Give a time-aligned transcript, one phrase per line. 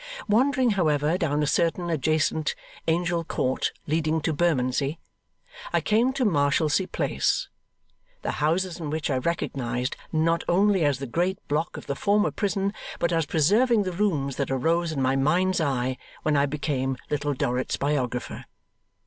[0.27, 2.55] Wandering, however, down a certain adjacent
[2.87, 4.97] 'Angel Court, leading to Bermondsey',
[5.71, 7.49] I came to 'Marshalsea Place:'
[8.23, 12.31] the houses in which I recognised, not only as the great block of the former
[12.31, 16.97] prison, but as preserving the rooms that arose in my mind's eye when I became
[17.11, 18.45] Little Dorrit's biographer.